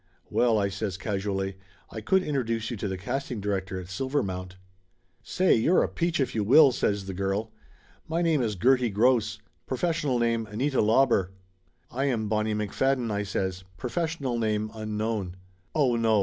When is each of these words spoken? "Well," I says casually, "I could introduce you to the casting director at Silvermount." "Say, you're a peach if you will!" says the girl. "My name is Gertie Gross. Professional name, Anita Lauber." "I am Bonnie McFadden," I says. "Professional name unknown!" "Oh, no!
"Well," 0.31 0.57
I 0.57 0.69
says 0.69 0.97
casually, 0.97 1.57
"I 1.91 2.01
could 2.01 2.23
introduce 2.23 2.71
you 2.71 2.77
to 2.77 2.87
the 2.87 2.97
casting 2.97 3.39
director 3.39 3.79
at 3.79 3.85
Silvermount." 3.87 4.55
"Say, 5.21 5.53
you're 5.53 5.83
a 5.83 5.87
peach 5.87 6.19
if 6.19 6.33
you 6.33 6.43
will!" 6.43 6.71
says 6.71 7.05
the 7.05 7.13
girl. 7.13 7.51
"My 8.07 8.23
name 8.23 8.41
is 8.41 8.55
Gertie 8.55 8.89
Gross. 8.89 9.37
Professional 9.67 10.17
name, 10.17 10.47
Anita 10.47 10.81
Lauber." 10.81 11.33
"I 11.91 12.05
am 12.05 12.27
Bonnie 12.29 12.55
McFadden," 12.55 13.11
I 13.11 13.21
says. 13.21 13.63
"Professional 13.77 14.39
name 14.39 14.71
unknown!" 14.73 15.35
"Oh, 15.75 15.95
no! 15.95 16.19